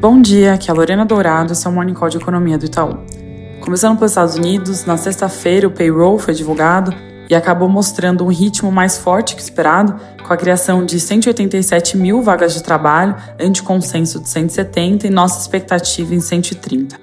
Bom 0.00 0.22
dia, 0.22 0.54
aqui 0.54 0.70
é 0.70 0.72
a 0.72 0.76
Lorena 0.76 1.04
Dourado, 1.04 1.52
esse 1.52 1.66
é 1.66 1.70
o 1.70 1.72
Morning 1.72 1.92
Call 1.92 2.08
de 2.08 2.18
Economia 2.18 2.56
do 2.56 2.64
Itaú. 2.64 3.04
Começando 3.60 3.96
pelos 3.96 4.12
Estados 4.12 4.36
Unidos, 4.36 4.84
na 4.84 4.96
sexta-feira 4.96 5.66
o 5.66 5.72
payroll 5.72 6.20
foi 6.20 6.34
divulgado 6.34 6.94
e 7.28 7.34
acabou 7.34 7.68
mostrando 7.68 8.24
um 8.24 8.28
ritmo 8.28 8.70
mais 8.70 8.96
forte 8.96 9.34
que 9.34 9.42
esperado, 9.42 10.00
com 10.24 10.32
a 10.32 10.36
criação 10.36 10.86
de 10.86 11.00
187 11.00 11.96
mil 11.96 12.22
vagas 12.22 12.54
de 12.54 12.62
trabalho, 12.62 13.16
ante 13.40 13.60
consenso 13.60 14.20
de 14.20 14.28
170 14.28 15.08
e 15.08 15.10
nossa 15.10 15.40
expectativa 15.40 16.14
em 16.14 16.20
130. 16.20 16.96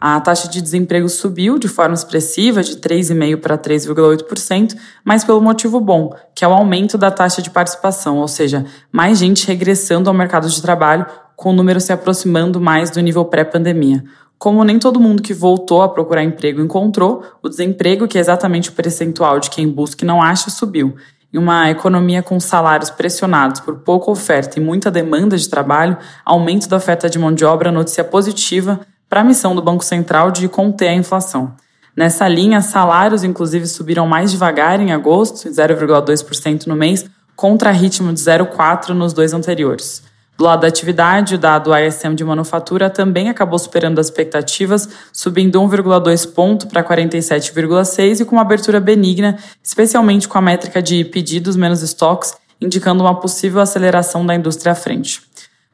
A 0.00 0.18
taxa 0.18 0.48
de 0.48 0.60
desemprego 0.60 1.08
subiu 1.08 1.56
de 1.56 1.68
forma 1.68 1.94
expressiva, 1.94 2.64
de 2.64 2.76
3,5% 2.78 3.36
para 3.36 3.56
3,8%, 3.58 4.74
mas 5.04 5.22
pelo 5.22 5.40
motivo 5.40 5.78
bom, 5.78 6.16
que 6.34 6.44
é 6.44 6.48
o 6.48 6.52
aumento 6.52 6.98
da 6.98 7.12
taxa 7.12 7.40
de 7.42 7.50
participação, 7.50 8.16
ou 8.16 8.26
seja, 8.26 8.64
mais 8.90 9.18
gente 9.18 9.46
regressando 9.46 10.08
ao 10.08 10.16
mercado 10.16 10.48
de 10.48 10.60
trabalho, 10.60 11.06
com 11.40 11.48
o 11.48 11.52
número 11.54 11.80
se 11.80 11.90
aproximando 11.90 12.60
mais 12.60 12.90
do 12.90 13.00
nível 13.00 13.24
pré-pandemia. 13.24 14.04
Como 14.38 14.62
nem 14.62 14.78
todo 14.78 15.00
mundo 15.00 15.22
que 15.22 15.32
voltou 15.32 15.80
a 15.80 15.88
procurar 15.88 16.22
emprego 16.22 16.60
encontrou, 16.60 17.22
o 17.42 17.48
desemprego, 17.48 18.06
que 18.06 18.18
é 18.18 18.20
exatamente 18.20 18.68
o 18.68 18.72
percentual 18.72 19.40
de 19.40 19.48
quem 19.48 19.66
busca 19.66 20.04
e 20.04 20.06
não 20.06 20.22
acha, 20.22 20.50
subiu. 20.50 20.94
Em 21.32 21.38
uma 21.38 21.70
economia 21.70 22.22
com 22.22 22.38
salários 22.38 22.90
pressionados 22.90 23.58
por 23.62 23.78
pouca 23.78 24.10
oferta 24.10 24.58
e 24.58 24.62
muita 24.62 24.90
demanda 24.90 25.34
de 25.34 25.48
trabalho, 25.48 25.96
aumento 26.26 26.68
da 26.68 26.76
oferta 26.76 27.08
de 27.08 27.18
mão 27.18 27.32
de 27.32 27.42
obra 27.42 27.72
notícia 27.72 28.04
positiva 28.04 28.78
para 29.08 29.22
a 29.22 29.24
missão 29.24 29.54
do 29.54 29.62
Banco 29.62 29.82
Central 29.82 30.30
de 30.30 30.46
conter 30.46 30.88
a 30.88 30.94
inflação. 30.94 31.54
Nessa 31.96 32.28
linha, 32.28 32.60
salários 32.60 33.24
inclusive 33.24 33.66
subiram 33.66 34.06
mais 34.06 34.30
devagar 34.30 34.78
em 34.78 34.92
agosto, 34.92 35.48
0,2% 35.48 36.66
no 36.66 36.76
mês, 36.76 37.06
contra 37.34 37.70
ritmo 37.70 38.12
de 38.12 38.20
0,4% 38.20 38.90
nos 38.90 39.14
dois 39.14 39.32
anteriores. 39.32 40.09
Do 40.40 40.46
lado 40.46 40.62
da 40.62 40.68
atividade, 40.68 41.34
o 41.34 41.38
dado 41.38 41.70
ISM 41.76 42.14
de 42.14 42.24
manufatura 42.24 42.88
também 42.88 43.28
acabou 43.28 43.58
superando 43.58 43.98
as 43.98 44.06
expectativas, 44.06 44.88
subindo 45.12 45.60
1,2 45.60 46.32
ponto 46.32 46.66
para 46.66 46.82
47,6 46.82 48.20
e 48.20 48.24
com 48.24 48.36
uma 48.36 48.40
abertura 48.40 48.80
benigna, 48.80 49.36
especialmente 49.62 50.26
com 50.26 50.38
a 50.38 50.40
métrica 50.40 50.80
de 50.80 51.04
pedidos 51.04 51.56
menos 51.56 51.82
estoques, 51.82 52.34
indicando 52.58 53.04
uma 53.04 53.20
possível 53.20 53.60
aceleração 53.60 54.24
da 54.24 54.34
indústria 54.34 54.72
à 54.72 54.74
frente. 54.74 55.20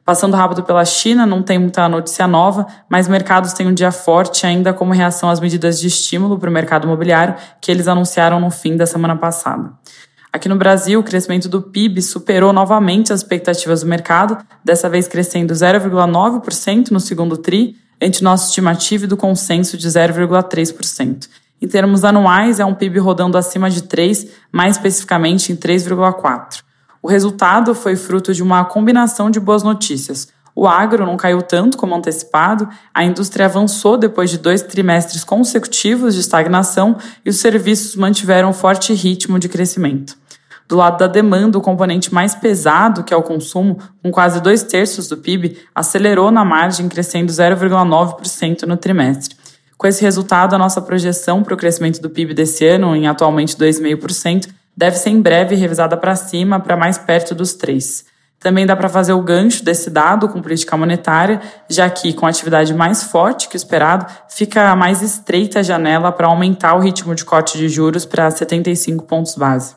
Passando 0.03 0.35
rápido 0.35 0.63
pela 0.63 0.83
China, 0.83 1.25
não 1.25 1.41
tem 1.41 1.57
muita 1.57 1.87
notícia 1.87 2.27
nova, 2.27 2.67
mas 2.89 3.07
mercados 3.07 3.53
têm 3.53 3.67
um 3.67 3.73
dia 3.73 3.93
forte 3.93 4.45
ainda 4.45 4.73
como 4.73 4.91
reação 4.91 5.29
às 5.29 5.39
medidas 5.39 5.79
de 5.79 5.87
estímulo 5.87 6.37
para 6.37 6.49
o 6.49 6.53
mercado 6.53 6.85
imobiliário 6.85 7.35
que 7.61 7.71
eles 7.71 7.87
anunciaram 7.87 8.37
no 8.37 8.51
fim 8.51 8.75
da 8.75 8.85
semana 8.85 9.15
passada. 9.15 9.71
Aqui 10.37 10.47
no 10.47 10.55
Brasil, 10.55 10.99
o 10.99 11.03
crescimento 11.03 11.49
do 11.49 11.63
PIB 11.63 11.99
superou 11.99 12.53
novamente 12.53 13.11
as 13.11 13.21
expectativas 13.21 13.81
do 13.81 13.87
mercado, 13.87 14.37
dessa 14.63 14.87
vez 14.87 15.07
crescendo 15.07 15.51
0,9% 15.51 16.91
no 16.91 16.99
segundo 16.99 17.37
TRI, 17.37 17.75
ante 17.99 18.23
nossa 18.23 18.47
estimativa 18.47 19.07
do 19.07 19.17
consenso 19.17 19.75
de 19.75 19.87
0,3%. 19.87 21.27
Em 21.59 21.67
termos 21.67 22.03
anuais, 22.05 22.59
é 22.59 22.65
um 22.65 22.75
PIB 22.75 22.99
rodando 22.99 23.35
acima 23.35 23.67
de 23.67 23.81
3, 23.81 24.27
mais 24.51 24.75
especificamente 24.75 25.51
em 25.51 25.55
3,4. 25.55 26.61
O 27.01 27.07
resultado 27.07 27.73
foi 27.73 27.95
fruto 27.95 28.31
de 28.31 28.43
uma 28.43 28.63
combinação 28.63 29.31
de 29.31 29.39
boas 29.39 29.63
notícias. 29.63 30.27
O 30.59 30.65
agro 30.67 31.05
não 31.05 31.15
caiu 31.15 31.43
tanto 31.43 31.77
como 31.77 31.93
antecipado, 31.93 32.67
a 32.91 33.03
indústria 33.03 33.45
avançou 33.45 33.95
depois 33.95 34.31
de 34.31 34.39
dois 34.39 34.63
trimestres 34.63 35.23
consecutivos 35.23 36.15
de 36.15 36.19
estagnação 36.19 36.97
e 37.23 37.29
os 37.29 37.39
serviços 37.39 37.95
mantiveram 37.95 38.49
um 38.49 38.53
forte 38.53 38.91
ritmo 38.91 39.37
de 39.37 39.47
crescimento. 39.47 40.17
Do 40.67 40.75
lado 40.75 40.97
da 40.97 41.05
demanda, 41.05 41.59
o 41.59 41.61
componente 41.61 42.11
mais 42.11 42.33
pesado, 42.33 43.03
que 43.03 43.13
é 43.13 43.17
o 43.17 43.21
consumo, 43.21 43.77
com 44.01 44.09
quase 44.09 44.41
dois 44.41 44.63
terços 44.63 45.07
do 45.07 45.17
PIB, 45.17 45.59
acelerou 45.75 46.31
na 46.31 46.43
margem, 46.43 46.89
crescendo 46.89 47.31
0,9% 47.31 48.63
no 48.63 48.77
trimestre. 48.77 49.37
Com 49.77 49.85
esse 49.85 50.01
resultado, 50.01 50.55
a 50.55 50.57
nossa 50.57 50.81
projeção 50.81 51.43
para 51.43 51.53
o 51.53 51.57
crescimento 51.57 52.01
do 52.01 52.09
PIB 52.09 52.33
desse 52.33 52.65
ano, 52.65 52.95
em 52.95 53.05
atualmente 53.05 53.55
2,5%, 53.55 54.49
deve 54.75 54.97
ser 54.97 55.11
em 55.11 55.21
breve 55.21 55.53
revisada 55.53 55.95
para 55.95 56.15
cima, 56.15 56.59
para 56.59 56.75
mais 56.75 56.97
perto 56.97 57.35
dos 57.35 57.55
3%. 57.55 58.16
Também 58.39 58.65
dá 58.65 58.75
para 58.75 58.87
fazer 58.87 59.13
o 59.13 59.21
gancho 59.21 59.63
desse 59.63 59.89
dado 59.89 60.29
com 60.29 60.41
política 60.41 60.77
monetária, 60.77 61.41
já 61.67 61.89
que, 61.89 62.13
com 62.13 62.27
atividade 62.27 62.73
mais 62.73 63.03
forte 63.03 63.49
que 63.49 63.55
o 63.55 63.57
esperado, 63.57 64.05
fica 64.29 64.75
mais 64.75 65.01
estreita 65.01 65.59
a 65.59 65.63
janela 65.63 66.11
para 66.11 66.27
aumentar 66.27 66.75
o 66.75 66.79
ritmo 66.79 67.15
de 67.15 67.25
corte 67.25 67.57
de 67.57 67.67
juros 67.67 68.05
para 68.05 68.29
75 68.29 69.05
pontos 69.05 69.35
base. 69.35 69.75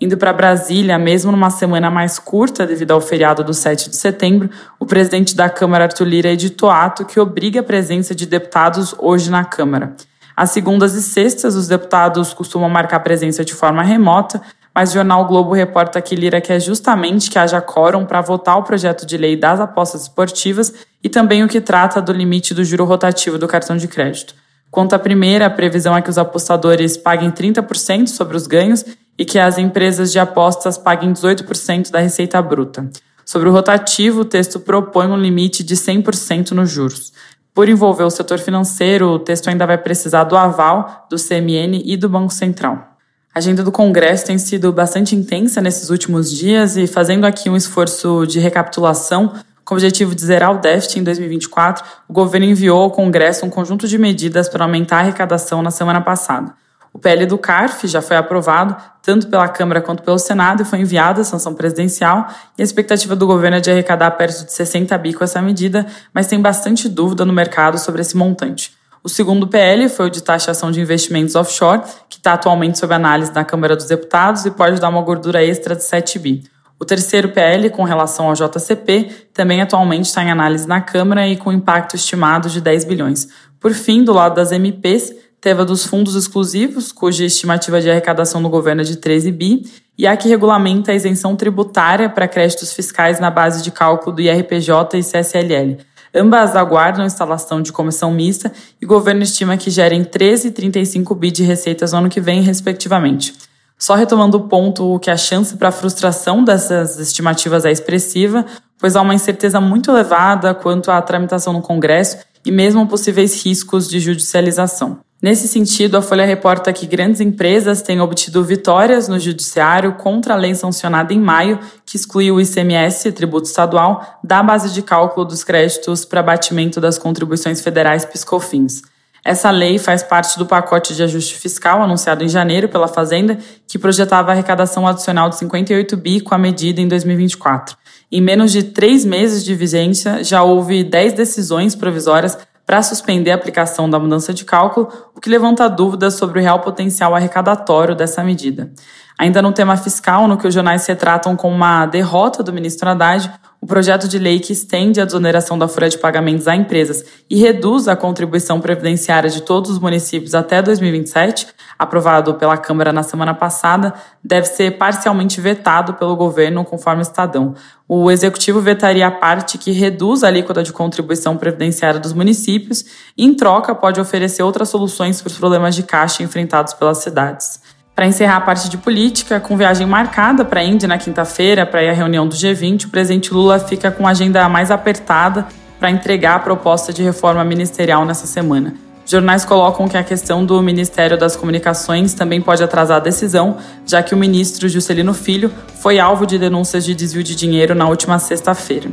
Indo 0.00 0.16
para 0.16 0.32
Brasília, 0.32 0.98
mesmo 0.98 1.30
numa 1.30 1.50
semana 1.50 1.90
mais 1.90 2.18
curta 2.18 2.66
devido 2.66 2.92
ao 2.92 3.02
feriado 3.02 3.44
do 3.44 3.52
7 3.52 3.90
de 3.90 3.96
setembro, 3.96 4.48
o 4.78 4.86
presidente 4.86 5.36
da 5.36 5.50
Câmara, 5.50 5.84
Arthur 5.84 6.06
Lira, 6.06 6.30
editou 6.30 6.70
ato 6.70 7.04
que 7.04 7.20
obriga 7.20 7.60
a 7.60 7.62
presença 7.62 8.14
de 8.14 8.24
deputados 8.24 8.94
hoje 8.98 9.30
na 9.30 9.44
Câmara. 9.44 9.94
Às 10.34 10.52
segundas 10.52 10.94
e 10.94 11.02
sextas, 11.02 11.54
os 11.54 11.68
deputados 11.68 12.32
costumam 12.32 12.70
marcar 12.70 13.00
presença 13.00 13.44
de 13.44 13.52
forma 13.52 13.82
remota, 13.82 14.40
mas 14.74 14.90
o 14.90 14.94
jornal 14.94 15.26
Globo 15.26 15.52
reporta 15.52 16.00
que 16.00 16.14
Lira 16.14 16.40
quer 16.40 16.60
justamente 16.60 17.30
que 17.30 17.38
haja 17.38 17.60
quórum 17.60 18.04
para 18.04 18.20
votar 18.20 18.56
o 18.58 18.62
projeto 18.62 19.04
de 19.04 19.16
lei 19.16 19.36
das 19.36 19.60
apostas 19.60 20.02
esportivas 20.02 20.72
e 21.02 21.08
também 21.08 21.42
o 21.42 21.48
que 21.48 21.60
trata 21.60 22.00
do 22.00 22.12
limite 22.12 22.54
do 22.54 22.64
juro 22.64 22.84
rotativo 22.84 23.38
do 23.38 23.48
cartão 23.48 23.76
de 23.76 23.88
crédito. 23.88 24.34
Quanto 24.70 24.94
à 24.94 24.98
primeira, 24.98 25.46
a 25.46 25.50
previsão 25.50 25.96
é 25.96 26.02
que 26.02 26.10
os 26.10 26.18
apostadores 26.18 26.96
paguem 26.96 27.30
30% 27.30 28.06
sobre 28.06 28.36
os 28.36 28.46
ganhos 28.46 28.84
e 29.18 29.24
que 29.24 29.38
as 29.38 29.58
empresas 29.58 30.12
de 30.12 30.18
apostas 30.18 30.78
paguem 30.78 31.12
18% 31.12 31.90
da 31.90 31.98
receita 31.98 32.40
bruta. 32.40 32.88
Sobre 33.24 33.48
o 33.48 33.52
rotativo, 33.52 34.20
o 34.20 34.24
texto 34.24 34.60
propõe 34.60 35.08
um 35.08 35.16
limite 35.16 35.62
de 35.62 35.74
100% 35.74 36.52
nos 36.52 36.70
juros. 36.70 37.12
Por 37.52 37.68
envolver 37.68 38.04
o 38.04 38.10
setor 38.10 38.38
financeiro, 38.38 39.08
o 39.08 39.18
texto 39.18 39.48
ainda 39.48 39.66
vai 39.66 39.76
precisar 39.76 40.24
do 40.24 40.36
aval 40.36 41.06
do 41.10 41.16
CMN 41.16 41.82
e 41.84 41.96
do 41.96 42.08
Banco 42.08 42.32
Central. 42.32 42.89
A 43.32 43.38
agenda 43.38 43.62
do 43.62 43.70
Congresso 43.70 44.26
tem 44.26 44.38
sido 44.38 44.72
bastante 44.72 45.14
intensa 45.14 45.60
nesses 45.60 45.88
últimos 45.88 46.32
dias 46.32 46.76
e 46.76 46.88
fazendo 46.88 47.24
aqui 47.24 47.48
um 47.48 47.54
esforço 47.54 48.26
de 48.26 48.40
recapitulação 48.40 49.32
com 49.64 49.74
o 49.74 49.76
objetivo 49.76 50.16
de 50.16 50.22
zerar 50.22 50.50
o 50.50 50.58
déficit 50.58 50.98
em 50.98 51.04
2024, 51.04 51.84
o 52.08 52.12
governo 52.12 52.46
enviou 52.46 52.82
ao 52.82 52.90
Congresso 52.90 53.46
um 53.46 53.50
conjunto 53.50 53.86
de 53.86 53.96
medidas 53.98 54.48
para 54.48 54.64
aumentar 54.64 54.96
a 54.96 55.00
arrecadação 55.00 55.62
na 55.62 55.70
semana 55.70 56.00
passada. 56.00 56.52
O 56.92 56.98
PL 56.98 57.24
do 57.24 57.38
CARF 57.38 57.86
já 57.86 58.02
foi 58.02 58.16
aprovado 58.16 58.76
tanto 59.00 59.28
pela 59.28 59.46
Câmara 59.46 59.80
quanto 59.80 60.02
pelo 60.02 60.18
Senado 60.18 60.62
e 60.62 60.64
foi 60.64 60.80
enviado 60.80 61.20
à 61.20 61.24
sanção 61.24 61.54
presidencial. 61.54 62.26
E 62.58 62.62
a 62.62 62.64
expectativa 62.64 63.14
do 63.14 63.28
governo 63.28 63.58
é 63.58 63.60
de 63.60 63.70
arrecadar 63.70 64.10
perto 64.10 64.44
de 64.44 64.52
60 64.52 64.98
bi 64.98 65.14
com 65.14 65.22
essa 65.22 65.40
medida, 65.40 65.86
mas 66.12 66.26
tem 66.26 66.40
bastante 66.40 66.88
dúvida 66.88 67.24
no 67.24 67.32
mercado 67.32 67.78
sobre 67.78 68.00
esse 68.00 68.16
montante. 68.16 68.79
O 69.02 69.08
segundo 69.08 69.48
PL 69.48 69.88
foi 69.88 70.06
o 70.06 70.10
de 70.10 70.22
taxação 70.22 70.70
de 70.70 70.78
investimentos 70.78 71.34
offshore, 71.34 71.80
que 72.06 72.18
está 72.18 72.34
atualmente 72.34 72.78
sob 72.78 72.94
análise 72.94 73.32
na 73.32 73.44
Câmara 73.44 73.74
dos 73.74 73.86
Deputados 73.86 74.44
e 74.44 74.50
pode 74.50 74.78
dar 74.78 74.90
uma 74.90 75.00
gordura 75.00 75.42
extra 75.42 75.74
de 75.74 75.82
7 75.84 76.18
bi. 76.18 76.42
O 76.78 76.84
terceiro 76.84 77.30
PL, 77.30 77.70
com 77.70 77.82
relação 77.82 78.28
ao 78.28 78.34
JCP, 78.34 79.28
também 79.32 79.62
atualmente 79.62 80.06
está 80.06 80.22
em 80.22 80.30
análise 80.30 80.68
na 80.68 80.82
Câmara 80.82 81.26
e 81.26 81.36
com 81.36 81.50
impacto 81.50 81.96
estimado 81.96 82.50
de 82.50 82.60
10 82.60 82.84
bilhões. 82.84 83.28
Por 83.58 83.72
fim, 83.72 84.04
do 84.04 84.12
lado 84.12 84.34
das 84.34 84.52
MPs, 84.52 85.14
teve 85.40 85.62
a 85.62 85.64
dos 85.64 85.86
fundos 85.86 86.14
exclusivos, 86.14 86.92
cuja 86.92 87.24
estimativa 87.24 87.80
de 87.80 87.90
arrecadação 87.90 88.42
do 88.42 88.50
governo 88.50 88.82
é 88.82 88.84
de 88.84 88.96
13 88.96 89.32
bi, 89.32 89.62
e 89.96 90.06
a 90.06 90.14
que 90.16 90.28
regulamenta 90.28 90.92
a 90.92 90.94
isenção 90.94 91.36
tributária 91.36 92.08
para 92.08 92.28
créditos 92.28 92.72
fiscais 92.72 93.18
na 93.18 93.30
base 93.30 93.62
de 93.62 93.70
cálculo 93.70 94.16
do 94.16 94.22
IRPJ 94.22 94.98
e 94.98 95.02
CSLL. 95.02 95.78
Ambas 96.14 96.56
aguardam 96.56 97.04
instalação 97.04 97.62
de 97.62 97.72
comissão 97.72 98.12
mista 98.12 98.52
e 98.80 98.84
o 98.84 98.88
governo 98.88 99.22
estima 99.22 99.56
que 99.56 99.70
gerem 99.70 100.02
13 100.02 100.48
e 100.48 100.50
35 100.50 101.14
bi 101.14 101.30
de 101.30 101.44
receitas 101.44 101.92
no 101.92 101.98
ano 101.98 102.08
que 102.08 102.20
vem, 102.20 102.42
respectivamente. 102.42 103.34
Só 103.78 103.94
retomando 103.94 104.36
o 104.36 104.48
ponto 104.48 104.98
que 104.98 105.10
a 105.10 105.16
chance 105.16 105.56
para 105.56 105.68
a 105.68 105.72
frustração 105.72 106.44
dessas 106.44 106.98
estimativas 106.98 107.64
é 107.64 107.70
expressiva, 107.70 108.44
pois 108.78 108.96
há 108.96 109.00
uma 109.00 109.14
incerteza 109.14 109.60
muito 109.60 109.90
elevada 109.90 110.52
quanto 110.52 110.90
à 110.90 111.00
tramitação 111.00 111.52
no 111.52 111.62
Congresso 111.62 112.18
e 112.44 112.50
mesmo 112.50 112.86
possíveis 112.86 113.44
riscos 113.44 113.88
de 113.88 114.00
judicialização. 114.00 114.98
Nesse 115.22 115.46
sentido, 115.46 115.98
a 115.98 116.02
Folha 116.02 116.24
reporta 116.24 116.72
que 116.72 116.86
grandes 116.86 117.20
empresas 117.20 117.82
têm 117.82 118.00
obtido 118.00 118.42
vitórias 118.42 119.06
no 119.06 119.18
judiciário 119.18 119.92
contra 119.96 120.32
a 120.32 120.36
lei 120.36 120.54
sancionada 120.54 121.12
em 121.12 121.20
maio, 121.20 121.58
que 121.84 121.94
excluiu 121.94 122.36
o 122.36 122.40
ICMS, 122.40 123.12
tributo 123.12 123.46
estadual, 123.46 124.18
da 124.24 124.42
base 124.42 124.72
de 124.72 124.80
cálculo 124.80 125.26
dos 125.26 125.44
créditos 125.44 126.06
para 126.06 126.20
abatimento 126.20 126.80
das 126.80 126.96
contribuições 126.96 127.60
federais 127.60 128.06
PiscoFins. 128.06 128.80
Essa 129.22 129.50
lei 129.50 129.78
faz 129.78 130.02
parte 130.02 130.38
do 130.38 130.46
pacote 130.46 130.94
de 130.94 131.02
ajuste 131.02 131.34
fiscal 131.34 131.82
anunciado 131.82 132.24
em 132.24 132.28
janeiro 132.28 132.70
pela 132.70 132.88
Fazenda, 132.88 133.38
que 133.68 133.78
projetava 133.78 134.30
arrecadação 134.30 134.86
adicional 134.86 135.28
de 135.28 135.36
58 135.36 135.98
bi 135.98 136.20
com 136.22 136.34
a 136.34 136.38
medida 136.38 136.80
em 136.80 136.88
2024. 136.88 137.76
Em 138.10 138.22
menos 138.22 138.50
de 138.50 138.62
três 138.62 139.04
meses 139.04 139.44
de 139.44 139.54
vigência, 139.54 140.24
já 140.24 140.42
houve 140.42 140.82
10 140.82 141.12
decisões 141.12 141.74
provisórias 141.74 142.38
para 142.70 142.84
suspender 142.84 143.32
a 143.32 143.34
aplicação 143.34 143.90
da 143.90 143.98
mudança 143.98 144.32
de 144.32 144.44
cálculo, 144.44 144.92
o 145.12 145.20
que 145.20 145.28
levanta 145.28 145.68
dúvidas 145.68 146.14
sobre 146.14 146.38
o 146.38 146.40
real 146.40 146.60
potencial 146.60 147.16
arrecadatório 147.16 147.96
dessa 147.96 148.22
medida. 148.22 148.72
Ainda 149.18 149.42
no 149.42 149.52
tema 149.52 149.76
fiscal, 149.76 150.26
no 150.26 150.38
que 150.38 150.46
os 150.46 150.54
jornais 150.54 150.82
se 150.82 150.92
retratam 150.92 151.36
como 151.36 151.54
uma 151.54 151.86
derrota 151.86 152.42
do 152.42 152.52
ministro 152.52 152.88
Haddad, 152.88 153.30
o 153.60 153.66
projeto 153.66 154.08
de 154.08 154.18
lei 154.18 154.40
que 154.40 154.54
estende 154.54 155.00
a 155.00 155.04
desoneração 155.04 155.58
da 155.58 155.68
folha 155.68 155.90
de 155.90 155.98
pagamentos 155.98 156.48
a 156.48 156.56
empresas 156.56 157.04
e 157.28 157.36
reduz 157.36 157.88
a 157.88 157.94
contribuição 157.94 158.58
previdenciária 158.58 159.28
de 159.28 159.42
todos 159.42 159.70
os 159.70 159.78
municípios 159.78 160.34
até 160.34 160.62
2027, 160.62 161.46
aprovado 161.78 162.34
pela 162.34 162.56
Câmara 162.56 162.90
na 162.90 163.02
semana 163.02 163.34
passada, 163.34 163.92
deve 164.24 164.46
ser 164.46 164.78
parcialmente 164.78 165.40
vetado 165.40 165.94
pelo 165.94 166.16
governo, 166.16 166.64
conforme 166.64 167.02
o 167.02 167.02
Estadão. 167.02 167.54
O 167.86 168.10
executivo 168.10 168.60
vetaria 168.60 169.06
a 169.06 169.10
parte 169.10 169.58
que 169.58 169.72
reduz 169.72 170.24
a 170.24 170.28
alíquota 170.28 170.62
de 170.62 170.72
contribuição 170.72 171.36
previdenciária 171.36 172.00
dos 172.00 172.14
municípios 172.14 172.84
e, 173.16 173.24
em 173.24 173.34
troca, 173.34 173.74
pode 173.74 174.00
oferecer 174.00 174.42
outras 174.42 174.70
soluções 174.70 175.20
para 175.20 175.30
os 175.30 175.36
problemas 175.36 175.74
de 175.74 175.82
caixa 175.82 176.22
enfrentados 176.22 176.72
pelas 176.72 176.98
cidades. 176.98 177.60
Para 178.00 178.06
encerrar 178.06 178.36
a 178.36 178.40
parte 178.40 178.70
de 178.70 178.78
política, 178.78 179.38
com 179.38 179.58
viagem 179.58 179.86
marcada 179.86 180.42
para 180.42 180.60
a 180.60 180.64
Índia 180.64 180.88
na 180.88 180.96
quinta-feira, 180.96 181.66
para 181.66 181.84
ir 181.84 181.90
à 181.90 181.92
reunião 181.92 182.26
do 182.26 182.34
G20, 182.34 182.86
o 182.86 182.88
presidente 182.88 183.30
Lula 183.30 183.58
fica 183.58 183.90
com 183.90 184.06
a 184.06 184.12
agenda 184.12 184.48
mais 184.48 184.70
apertada 184.70 185.46
para 185.78 185.90
entregar 185.90 186.36
a 186.36 186.38
proposta 186.38 186.94
de 186.94 187.02
reforma 187.02 187.44
ministerial 187.44 188.06
nessa 188.06 188.26
semana. 188.26 188.72
Jornais 189.04 189.44
colocam 189.44 189.86
que 189.86 189.98
a 189.98 190.02
questão 190.02 190.46
do 190.46 190.62
Ministério 190.62 191.18
das 191.18 191.36
Comunicações 191.36 192.14
também 192.14 192.40
pode 192.40 192.62
atrasar 192.62 192.96
a 192.96 193.00
decisão, 193.00 193.58
já 193.84 194.02
que 194.02 194.14
o 194.14 194.16
ministro 194.16 194.66
Juscelino 194.66 195.12
Filho 195.12 195.52
foi 195.82 195.98
alvo 195.98 196.24
de 196.24 196.38
denúncias 196.38 196.86
de 196.86 196.94
desvio 196.94 197.22
de 197.22 197.36
dinheiro 197.36 197.74
na 197.74 197.86
última 197.86 198.18
sexta-feira. 198.18 198.90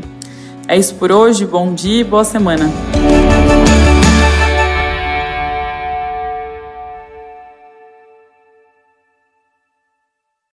É 0.68 0.78
isso 0.78 0.96
por 0.96 1.14
hoje, 1.14 1.46
bom 1.46 1.74
dia 1.74 2.02
e 2.02 2.04
boa 2.04 2.26
semana. 2.26 2.70